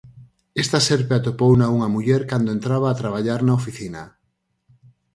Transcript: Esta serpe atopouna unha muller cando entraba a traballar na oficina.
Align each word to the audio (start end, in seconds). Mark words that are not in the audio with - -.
Esta 0.63 0.79
serpe 0.89 1.13
atopouna 1.17 1.71
unha 1.75 1.89
muller 1.95 2.21
cando 2.31 2.53
entraba 2.57 2.87
a 2.89 2.97
traballar 3.01 3.39
na 3.43 3.57
oficina. 3.61 4.01